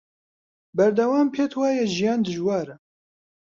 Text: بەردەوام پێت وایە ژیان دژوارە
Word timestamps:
بەردەوام 0.77 1.27
پێت 1.35 1.51
وایە 1.55 1.85
ژیان 1.95 2.19
دژوارە 2.25 2.75